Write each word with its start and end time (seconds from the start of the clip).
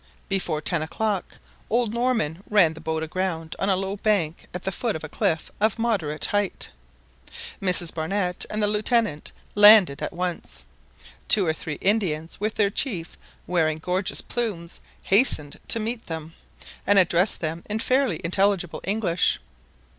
Before 0.29 0.61
ten 0.61 0.81
o'clock 0.81 1.37
old 1.69 1.93
Norman 1.93 2.41
ran 2.49 2.73
the 2.73 2.81
boat 2.81 3.03
aground 3.03 3.55
on 3.59 3.69
a 3.69 3.75
low 3.75 3.95
bank 3.97 4.47
at 4.51 4.63
the 4.63 4.71
foot 4.71 4.95
of 4.95 5.03
a 5.03 5.07
cliff 5.09 5.51
of 5.61 5.77
moderate 5.77 6.25
height. 6.25 6.71
Mrs 7.61 7.93
Barnett 7.93 8.43
and 8.49 8.63
the 8.63 8.67
Lieutenant 8.67 9.31
landed 9.53 10.01
at 10.01 10.11
once. 10.11 10.65
Two 11.27 11.45
or 11.45 11.53
three 11.53 11.77
Indians, 11.81 12.39
with 12.39 12.55
their 12.55 12.71
chief, 12.71 13.15
wearing 13.45 13.77
gorgeous 13.77 14.21
plumes, 14.21 14.79
hastened 15.03 15.59
to 15.67 15.79
meet 15.79 16.07
them, 16.07 16.33
and 16.87 16.97
addressed 16.97 17.39
them 17.39 17.63
in 17.69 17.77
fairly 17.77 18.19
intelligible 18.23 18.81
English. 18.83 19.37